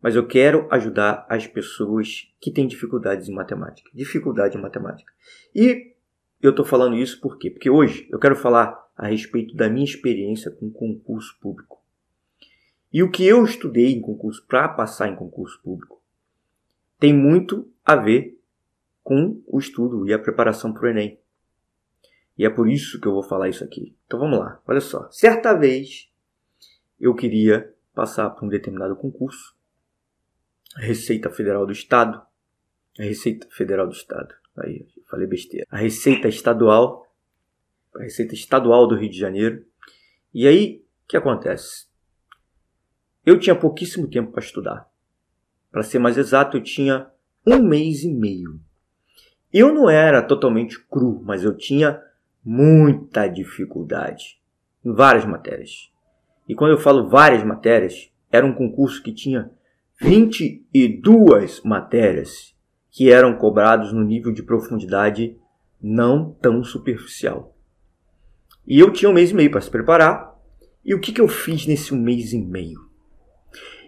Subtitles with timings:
[0.00, 3.90] mas eu quero ajudar as pessoas que têm dificuldades em matemática.
[3.92, 5.12] Dificuldade em matemática.
[5.54, 5.94] E
[6.40, 7.50] eu estou falando isso por quê?
[7.50, 11.82] Porque hoje eu quero falar a respeito da minha experiência com concurso público.
[12.92, 16.00] E o que eu estudei em concurso para passar em concurso público
[16.98, 18.40] tem muito a ver
[19.02, 21.18] com o estudo e a preparação para o Enem.
[22.36, 23.96] E é por isso que eu vou falar isso aqui.
[24.06, 25.08] Então vamos lá, olha só.
[25.10, 26.10] Certa vez
[27.00, 29.56] eu queria passar por um determinado concurso,
[30.80, 32.20] Receita Federal do Estado,
[32.98, 37.06] a Receita Federal do Estado, aí falei besteira, a Receita Estadual,
[37.94, 39.64] a Receita Estadual do Rio de Janeiro.
[40.32, 41.86] E aí, o que acontece?
[43.24, 44.88] Eu tinha pouquíssimo tempo para estudar.
[45.70, 47.10] Para ser mais exato, eu tinha
[47.46, 48.60] um mês e meio.
[49.52, 52.02] Eu não era totalmente cru, mas eu tinha
[52.44, 54.40] muita dificuldade
[54.84, 55.90] em várias matérias.
[56.48, 59.50] E quando eu falo várias matérias, era um concurso que tinha
[60.00, 62.54] 22 matérias
[62.90, 65.36] que eram cobrados no nível de profundidade
[65.82, 67.56] não tão superficial.
[68.66, 70.36] E eu tinha um mês e meio para se preparar.
[70.84, 72.88] E o que, que eu fiz nesse mês e meio?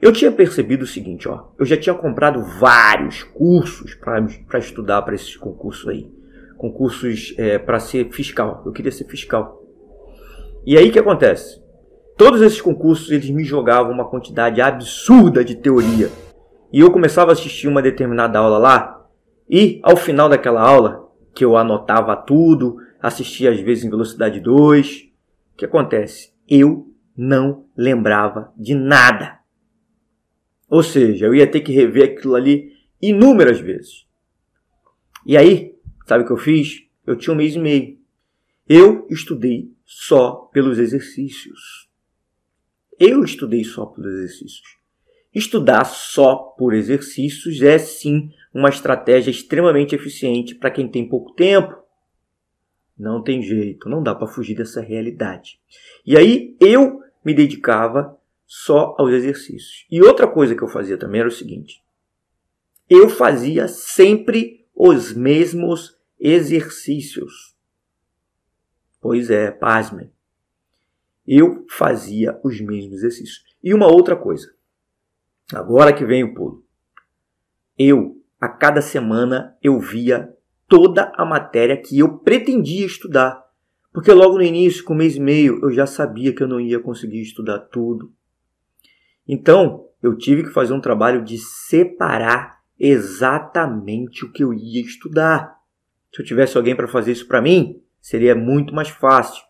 [0.00, 5.14] Eu tinha percebido o seguinte, ó, eu já tinha comprado vários cursos para estudar para
[5.14, 6.10] esses concursos aí,
[6.58, 8.64] concursos é, para ser fiscal.
[8.66, 9.62] Eu queria ser fiscal.
[10.66, 11.61] E aí o que acontece?
[12.16, 16.10] Todos esses concursos eles me jogavam uma quantidade absurda de teoria.
[16.72, 19.06] E eu começava a assistir uma determinada aula lá,
[19.48, 25.10] e ao final daquela aula, que eu anotava tudo, assistia às vezes em velocidade 2,
[25.52, 26.32] o que acontece?
[26.48, 29.38] Eu não lembrava de nada.
[30.68, 34.06] Ou seja, eu ia ter que rever aquilo ali inúmeras vezes.
[35.26, 35.74] E aí,
[36.06, 36.86] sabe o que eu fiz?
[37.06, 37.98] Eu tinha um mês e meio.
[38.66, 41.90] Eu estudei só pelos exercícios.
[43.04, 44.78] Eu estudei só pelos exercícios.
[45.34, 51.82] Estudar só por exercícios é sim uma estratégia extremamente eficiente para quem tem pouco tempo.
[52.96, 55.58] Não tem jeito, não dá para fugir dessa realidade.
[56.06, 59.84] E aí eu me dedicava só aos exercícios.
[59.90, 61.82] E outra coisa que eu fazia também era o seguinte:
[62.88, 67.56] eu fazia sempre os mesmos exercícios.
[69.00, 70.12] Pois é, pasmem.
[71.26, 73.44] Eu fazia os mesmos exercícios.
[73.62, 74.52] E uma outra coisa.
[75.54, 76.64] Agora que vem o pulo.
[77.78, 80.32] Eu, a cada semana, eu via
[80.68, 83.42] toda a matéria que eu pretendia estudar.
[83.92, 86.58] Porque logo no início, com um mês e meio, eu já sabia que eu não
[86.58, 88.12] ia conseguir estudar tudo.
[89.28, 95.56] Então, eu tive que fazer um trabalho de separar exatamente o que eu ia estudar.
[96.12, 99.42] Se eu tivesse alguém para fazer isso para mim, seria muito mais fácil.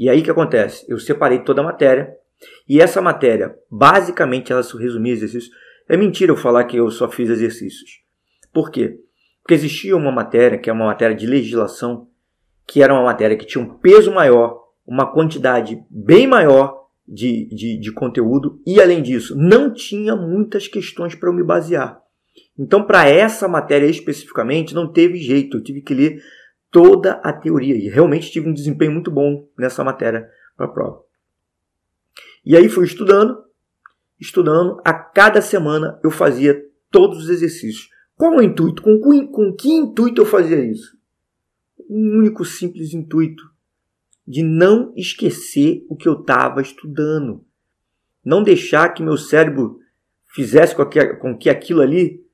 [0.00, 0.86] E aí o que acontece?
[0.88, 2.16] Eu separei toda a matéria
[2.66, 5.54] e essa matéria, basicamente, ela resumia exercícios.
[5.86, 8.00] É mentira eu falar que eu só fiz exercícios.
[8.50, 8.98] Por quê?
[9.42, 12.08] Porque existia uma matéria, que é uma matéria de legislação,
[12.66, 17.78] que era uma matéria que tinha um peso maior, uma quantidade bem maior de, de,
[17.78, 22.00] de conteúdo e, além disso, não tinha muitas questões para eu me basear.
[22.58, 26.22] Então, para essa matéria especificamente, não teve jeito, eu tive que ler
[26.70, 31.02] toda a teoria e realmente tive um desempenho muito bom nessa matéria para a prova.
[32.44, 33.44] E aí fui estudando,
[34.18, 37.90] estudando, a cada semana eu fazia todos os exercícios.
[38.16, 38.82] Qual o intuito?
[38.82, 38.98] Com,
[39.28, 40.96] com que intuito eu fazia isso?
[41.88, 43.42] Um único simples intuito
[44.26, 47.44] de não esquecer o que eu estava estudando.
[48.24, 49.80] Não deixar que meu cérebro
[50.26, 52.24] fizesse com que, com que aquilo ali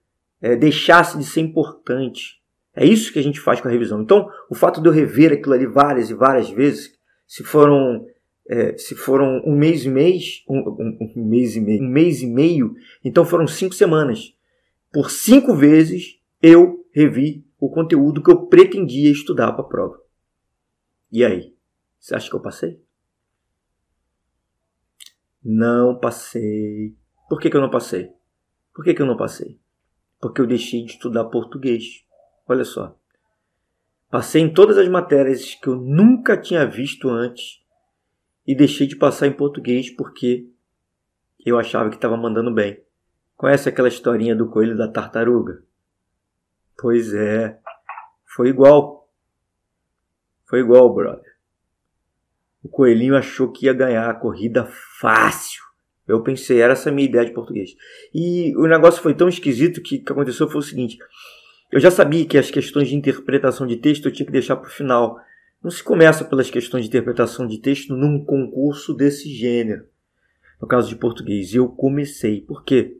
[0.41, 2.43] é, deixasse de ser importante.
[2.77, 4.03] É isso que a gente faz com a revisão.
[4.03, 6.95] Então, o fato de eu rever aquilo ali várias e várias vezes,
[7.27, 8.07] se foram,
[8.47, 12.21] é, se foram um mês e mês, um, um, um, mês e meio, um mês
[12.21, 14.37] e meio, então foram cinco semanas.
[14.93, 19.99] Por cinco vezes eu revi o conteúdo que eu pretendia estudar para a prova.
[21.11, 21.57] E aí?
[21.99, 22.81] Você acha que eu passei?
[25.43, 26.95] Não passei.
[27.29, 28.13] Por que, que eu não passei?
[28.75, 29.59] Por que, que eu não passei?
[30.21, 32.06] Porque eu deixei de estudar português.
[32.49, 32.97] Olha só.
[34.11, 37.61] Passei em todas as matérias que eu nunca tinha visto antes
[38.47, 40.49] e deixei de passar em português porque
[41.45, 42.81] eu achava que estava mandando bem.
[43.37, 45.63] Conhece aquela historinha do coelho da tartaruga?
[46.79, 47.59] Pois é,
[48.25, 49.11] foi igual.
[50.49, 51.37] Foi igual, brother.
[52.63, 54.67] O coelhinho achou que ia ganhar a corrida
[55.01, 55.63] fácil.
[56.07, 57.71] Eu pensei, era essa a minha ideia de português.
[58.15, 60.99] E o negócio foi tão esquisito que o que aconteceu foi o seguinte:
[61.71, 64.69] eu já sabia que as questões de interpretação de texto eu tinha que deixar para
[64.69, 65.19] o final.
[65.63, 69.87] Não se começa pelas questões de interpretação de texto num concurso desse gênero.
[70.61, 71.53] no caso de português.
[71.55, 72.41] Eu comecei.
[72.41, 72.99] Por quê?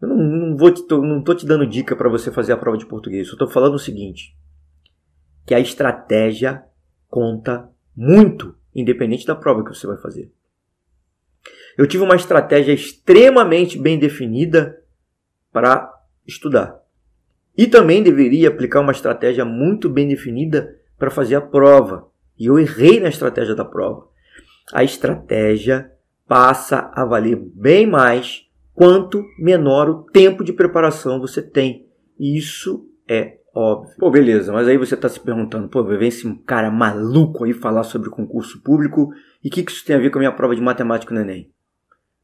[0.00, 2.86] Eu não, não vou te, não te dando dica para você fazer a prova de
[2.86, 3.26] português.
[3.26, 4.36] Eu estou falando o seguinte:
[5.46, 6.64] que a estratégia
[7.08, 10.30] conta muito, independente da prova que você vai fazer.
[11.76, 14.82] Eu tive uma estratégia extremamente bem definida
[15.52, 15.92] para
[16.26, 16.79] estudar.
[17.60, 22.08] E também deveria aplicar uma estratégia muito bem definida para fazer a prova.
[22.38, 24.08] E eu errei na estratégia da prova.
[24.72, 25.92] A estratégia
[26.26, 31.86] passa a valer bem mais quanto menor o tempo de preparação você tem.
[32.18, 33.94] Isso é óbvio.
[33.98, 37.82] Pô, beleza, mas aí você está se perguntando, pô, vem esse cara maluco aí falar
[37.82, 39.12] sobre concurso público
[39.44, 41.20] e o que, que isso tem a ver com a minha prova de matemática no
[41.20, 41.50] Enem?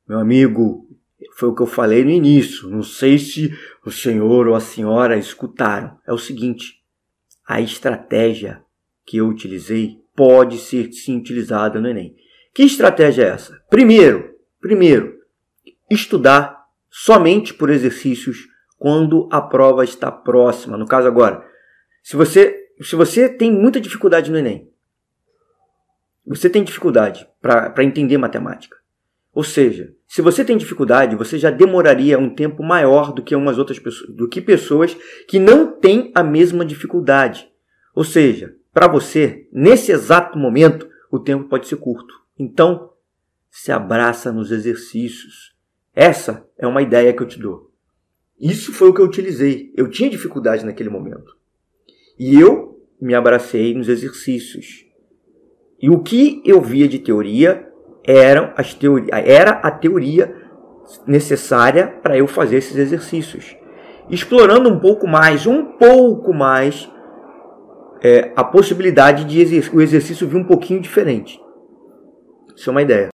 [0.09, 0.89] Meu amigo,
[1.37, 2.69] foi o que eu falei no início.
[2.69, 3.53] Não sei se
[3.85, 5.99] o senhor ou a senhora escutaram.
[6.07, 6.83] É o seguinte:
[7.47, 8.63] a estratégia
[9.05, 12.15] que eu utilizei pode ser sim utilizada no Enem.
[12.55, 13.63] Que estratégia é essa?
[13.69, 15.15] Primeiro, primeiro,
[15.91, 18.49] estudar somente por exercícios
[18.79, 20.77] quando a prova está próxima.
[20.77, 21.47] No caso agora,
[22.03, 24.71] se você se você tem muita dificuldade no Enem,
[26.27, 28.77] você tem dificuldade para entender matemática.
[29.33, 33.59] Ou seja, se você tem dificuldade, você já demoraria um tempo maior do que umas
[33.59, 37.49] outras pessoas, do que pessoas que não têm a mesma dificuldade.
[37.95, 42.15] Ou seja, para você, nesse exato momento, o tempo pode ser curto.
[42.39, 42.91] Então,
[43.51, 45.55] se abraça nos exercícios.
[45.95, 47.73] Essa é uma ideia que eu te dou.
[48.39, 49.73] Isso foi o que eu utilizei.
[49.75, 51.37] Eu tinha dificuldade naquele momento.
[52.19, 54.87] E eu me abracei nos exercícios.
[55.81, 57.66] E o que eu via de teoria
[58.07, 60.35] eram as teorias, era a teoria
[61.07, 63.57] necessária para eu fazer esses exercícios.
[64.09, 66.89] Explorando um pouco mais, um pouco mais,
[68.03, 71.41] é, a possibilidade de exerc o exercício vir um pouquinho diferente.
[72.55, 73.09] Isso é uma ideia.